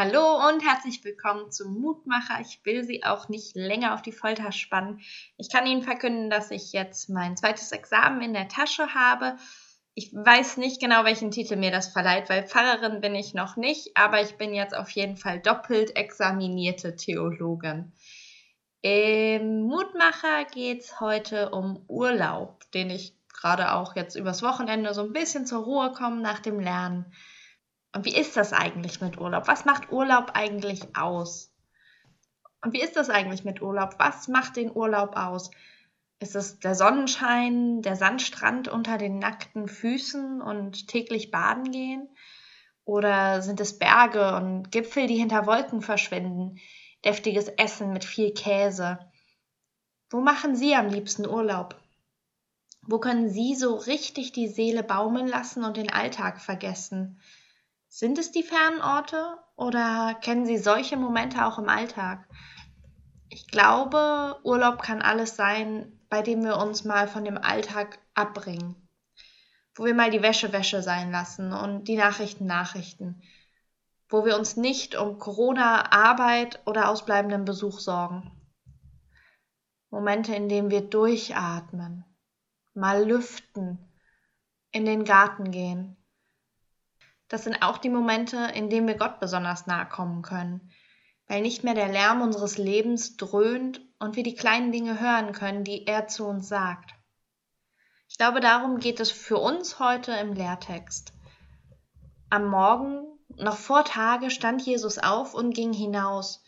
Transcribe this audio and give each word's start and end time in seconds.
Hallo 0.00 0.48
und 0.48 0.64
herzlich 0.64 1.02
willkommen 1.02 1.50
zum 1.50 1.80
Mutmacher. 1.80 2.40
Ich 2.40 2.60
will 2.62 2.84
Sie 2.84 3.02
auch 3.02 3.28
nicht 3.28 3.56
länger 3.56 3.94
auf 3.94 4.00
die 4.00 4.12
Folter 4.12 4.52
spannen. 4.52 5.00
Ich 5.36 5.50
kann 5.50 5.66
Ihnen 5.66 5.82
verkünden, 5.82 6.30
dass 6.30 6.52
ich 6.52 6.72
jetzt 6.72 7.08
mein 7.08 7.36
zweites 7.36 7.72
Examen 7.72 8.20
in 8.22 8.32
der 8.32 8.46
Tasche 8.46 8.94
habe. 8.94 9.36
Ich 9.94 10.12
weiß 10.14 10.58
nicht 10.58 10.80
genau, 10.80 11.02
welchen 11.02 11.32
Titel 11.32 11.56
mir 11.56 11.72
das 11.72 11.88
verleiht, 11.88 12.30
weil 12.30 12.46
Pfarrerin 12.46 13.00
bin 13.00 13.16
ich 13.16 13.34
noch 13.34 13.56
nicht, 13.56 13.96
aber 13.96 14.22
ich 14.22 14.36
bin 14.36 14.54
jetzt 14.54 14.76
auf 14.76 14.88
jeden 14.90 15.16
Fall 15.16 15.40
doppelt 15.40 15.96
examinierte 15.96 16.94
Theologin. 16.94 17.90
Im 18.82 19.62
Mutmacher 19.62 20.44
geht 20.44 20.82
es 20.82 21.00
heute 21.00 21.50
um 21.50 21.84
Urlaub, 21.88 22.70
den 22.70 22.90
ich 22.90 23.16
gerade 23.32 23.72
auch 23.72 23.96
jetzt 23.96 24.14
übers 24.14 24.44
Wochenende 24.44 24.94
so 24.94 25.02
ein 25.02 25.12
bisschen 25.12 25.44
zur 25.44 25.64
Ruhe 25.64 25.90
komme 25.90 26.22
nach 26.22 26.38
dem 26.38 26.60
Lernen. 26.60 27.12
Und 27.94 28.04
wie 28.04 28.16
ist 28.16 28.36
das 28.36 28.52
eigentlich 28.52 29.00
mit 29.00 29.18
Urlaub? 29.18 29.48
Was 29.48 29.64
macht 29.64 29.90
Urlaub 29.90 30.32
eigentlich 30.34 30.96
aus? 30.96 31.52
Und 32.62 32.72
wie 32.72 32.82
ist 32.82 32.96
das 32.96 33.08
eigentlich 33.08 33.44
mit 33.44 33.62
Urlaub? 33.62 33.94
Was 33.98 34.28
macht 34.28 34.56
den 34.56 34.74
Urlaub 34.74 35.16
aus? 35.16 35.50
Ist 36.20 36.34
es 36.34 36.58
der 36.58 36.74
Sonnenschein, 36.74 37.80
der 37.82 37.96
Sandstrand 37.96 38.68
unter 38.68 38.98
den 38.98 39.18
nackten 39.18 39.68
Füßen 39.68 40.42
und 40.42 40.88
täglich 40.88 41.30
baden 41.30 41.70
gehen? 41.70 42.08
Oder 42.84 43.42
sind 43.42 43.60
es 43.60 43.78
Berge 43.78 44.34
und 44.34 44.72
Gipfel, 44.72 45.06
die 45.06 45.16
hinter 45.16 45.46
Wolken 45.46 45.80
verschwinden? 45.80 46.58
Deftiges 47.04 47.48
Essen 47.48 47.92
mit 47.92 48.04
viel 48.04 48.32
Käse? 48.32 48.98
Wo 50.10 50.20
machen 50.20 50.56
Sie 50.56 50.74
am 50.74 50.88
liebsten 50.88 51.26
Urlaub? 51.26 51.76
Wo 52.82 52.98
können 52.98 53.28
Sie 53.28 53.54
so 53.54 53.76
richtig 53.76 54.32
die 54.32 54.48
Seele 54.48 54.82
baumeln 54.82 55.28
lassen 55.28 55.62
und 55.62 55.76
den 55.76 55.92
Alltag 55.92 56.40
vergessen? 56.40 57.20
Sind 57.88 58.18
es 58.18 58.30
die 58.30 58.42
fernen 58.42 58.82
Orte 58.82 59.38
oder 59.56 60.14
kennen 60.20 60.46
Sie 60.46 60.58
solche 60.58 60.96
Momente 60.96 61.44
auch 61.44 61.58
im 61.58 61.68
Alltag? 61.68 62.28
Ich 63.30 63.48
glaube, 63.48 64.38
Urlaub 64.44 64.82
kann 64.82 65.02
alles 65.02 65.36
sein, 65.36 65.98
bei 66.08 66.22
dem 66.22 66.44
wir 66.44 66.58
uns 66.58 66.84
mal 66.84 67.08
von 67.08 67.24
dem 67.24 67.38
Alltag 67.38 67.98
abbringen. 68.14 68.88
Wo 69.74 69.84
wir 69.84 69.94
mal 69.94 70.10
die 70.10 70.22
Wäsche 70.22 70.52
Wäsche 70.52 70.82
sein 70.82 71.10
lassen 71.10 71.52
und 71.52 71.88
die 71.88 71.96
Nachrichten 71.96 72.46
Nachrichten. 72.46 73.22
Wo 74.08 74.24
wir 74.24 74.36
uns 74.36 74.56
nicht 74.56 74.96
um 74.96 75.18
Corona, 75.18 75.90
Arbeit 75.92 76.60
oder 76.66 76.88
ausbleibenden 76.88 77.44
Besuch 77.44 77.78
sorgen. 77.78 78.32
Momente, 79.90 80.34
in 80.34 80.48
denen 80.48 80.70
wir 80.70 80.82
durchatmen, 80.82 82.04
mal 82.74 83.06
lüften, 83.06 83.78
in 84.70 84.84
den 84.84 85.04
Garten 85.04 85.50
gehen, 85.50 85.96
das 87.28 87.44
sind 87.44 87.62
auch 87.62 87.78
die 87.78 87.90
Momente, 87.90 88.36
in 88.54 88.70
denen 88.70 88.88
wir 88.88 88.96
Gott 88.96 89.20
besonders 89.20 89.66
nahe 89.66 89.86
kommen 89.86 90.22
können, 90.22 90.70
weil 91.26 91.42
nicht 91.42 91.62
mehr 91.62 91.74
der 91.74 91.88
Lärm 91.88 92.22
unseres 92.22 92.56
Lebens 92.56 93.16
dröhnt 93.16 93.80
und 93.98 94.16
wir 94.16 94.22
die 94.22 94.34
kleinen 94.34 94.72
Dinge 94.72 94.98
hören 94.98 95.32
können, 95.32 95.64
die 95.64 95.86
er 95.86 96.08
zu 96.08 96.26
uns 96.26 96.48
sagt. 96.48 96.94
Ich 98.08 98.16
glaube, 98.16 98.40
darum 98.40 98.78
geht 98.78 99.00
es 99.00 99.10
für 99.10 99.36
uns 99.36 99.78
heute 99.78 100.12
im 100.12 100.32
Lehrtext. 100.32 101.12
Am 102.30 102.46
Morgen, 102.46 103.04
noch 103.36 103.56
vor 103.56 103.84
Tage, 103.84 104.30
stand 104.30 104.62
Jesus 104.62 104.98
auf 104.98 105.34
und 105.34 105.54
ging 105.54 105.72
hinaus, 105.72 106.42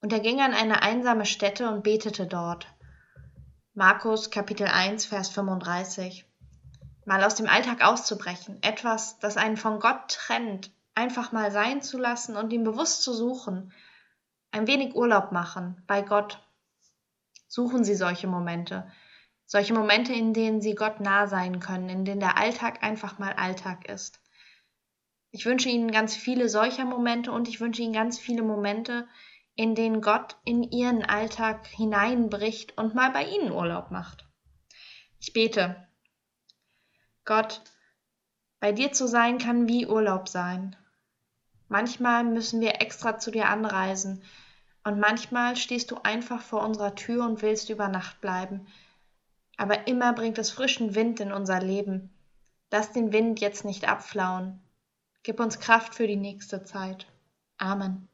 und 0.00 0.12
er 0.12 0.20
ging 0.20 0.40
an 0.40 0.54
eine 0.54 0.82
einsame 0.82 1.26
Stätte 1.26 1.68
und 1.68 1.82
betete 1.82 2.26
dort. 2.26 2.66
Markus 3.74 4.30
Kapitel 4.30 4.66
1, 4.66 5.06
Vers 5.06 5.28
35 5.30 6.26
mal 7.06 7.22
aus 7.22 7.34
dem 7.34 7.48
Alltag 7.48 7.84
auszubrechen, 7.84 8.62
etwas, 8.62 9.18
das 9.18 9.36
einen 9.36 9.56
von 9.56 9.80
Gott 9.80 10.08
trennt, 10.08 10.70
einfach 10.94 11.32
mal 11.32 11.50
sein 11.50 11.82
zu 11.82 11.98
lassen 11.98 12.36
und 12.36 12.52
ihn 12.52 12.64
bewusst 12.64 13.02
zu 13.02 13.12
suchen, 13.12 13.72
ein 14.52 14.66
wenig 14.66 14.94
Urlaub 14.94 15.32
machen 15.32 15.82
bei 15.86 16.02
Gott. 16.02 16.40
Suchen 17.48 17.84
Sie 17.84 17.94
solche 17.94 18.26
Momente, 18.26 18.90
solche 19.46 19.74
Momente, 19.74 20.12
in 20.12 20.32
denen 20.32 20.60
Sie 20.60 20.74
Gott 20.74 21.00
nah 21.00 21.26
sein 21.26 21.60
können, 21.60 21.88
in 21.88 22.04
denen 22.04 22.20
der 22.20 22.38
Alltag 22.38 22.82
einfach 22.82 23.18
mal 23.18 23.32
Alltag 23.32 23.88
ist. 23.88 24.20
Ich 25.30 25.46
wünsche 25.46 25.68
Ihnen 25.68 25.90
ganz 25.90 26.14
viele 26.14 26.48
solcher 26.48 26.84
Momente 26.84 27.32
und 27.32 27.48
ich 27.48 27.60
wünsche 27.60 27.82
Ihnen 27.82 27.92
ganz 27.92 28.18
viele 28.18 28.42
Momente, 28.42 29.08
in 29.56 29.74
denen 29.74 30.00
Gott 30.00 30.36
in 30.44 30.62
Ihren 30.62 31.04
Alltag 31.04 31.66
hineinbricht 31.66 32.78
und 32.78 32.94
mal 32.94 33.10
bei 33.10 33.24
Ihnen 33.24 33.50
Urlaub 33.50 33.90
macht. 33.90 34.26
Ich 35.18 35.32
bete, 35.32 35.88
Gott, 37.24 37.62
bei 38.60 38.72
dir 38.72 38.92
zu 38.92 39.06
sein 39.06 39.38
kann 39.38 39.68
wie 39.68 39.86
Urlaub 39.86 40.28
sein. 40.28 40.76
Manchmal 41.68 42.24
müssen 42.24 42.60
wir 42.60 42.80
extra 42.80 43.18
zu 43.18 43.30
dir 43.30 43.48
anreisen 43.48 44.22
und 44.84 45.00
manchmal 45.00 45.56
stehst 45.56 45.90
du 45.90 45.96
einfach 46.02 46.42
vor 46.42 46.62
unserer 46.62 46.94
Tür 46.94 47.24
und 47.24 47.42
willst 47.42 47.70
über 47.70 47.88
Nacht 47.88 48.20
bleiben. 48.20 48.66
Aber 49.56 49.88
immer 49.88 50.12
bringt 50.12 50.38
es 50.38 50.50
frischen 50.50 50.94
Wind 50.94 51.20
in 51.20 51.32
unser 51.32 51.60
Leben. 51.60 52.10
Lass 52.70 52.92
den 52.92 53.12
Wind 53.12 53.40
jetzt 53.40 53.64
nicht 53.64 53.88
abflauen. 53.88 54.60
Gib 55.22 55.40
uns 55.40 55.60
Kraft 55.60 55.94
für 55.94 56.06
die 56.06 56.16
nächste 56.16 56.64
Zeit. 56.64 57.06
Amen. 57.56 58.08